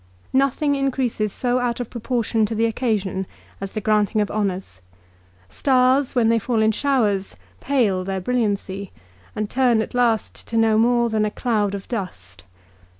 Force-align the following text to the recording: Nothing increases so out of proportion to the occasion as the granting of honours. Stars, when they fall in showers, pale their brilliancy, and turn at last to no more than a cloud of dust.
Nothing 0.33 0.73
increases 0.75 1.31
so 1.31 1.59
out 1.59 1.79
of 1.79 1.91
proportion 1.91 2.43
to 2.47 2.55
the 2.55 2.65
occasion 2.65 3.27
as 3.61 3.73
the 3.73 3.81
granting 3.81 4.19
of 4.19 4.31
honours. 4.31 4.81
Stars, 5.47 6.15
when 6.15 6.27
they 6.27 6.39
fall 6.39 6.63
in 6.63 6.71
showers, 6.71 7.35
pale 7.59 8.03
their 8.03 8.19
brilliancy, 8.19 8.91
and 9.35 9.47
turn 9.47 9.79
at 9.79 9.93
last 9.93 10.47
to 10.47 10.57
no 10.57 10.79
more 10.79 11.11
than 11.11 11.23
a 11.23 11.29
cloud 11.29 11.75
of 11.75 11.87
dust. 11.87 12.45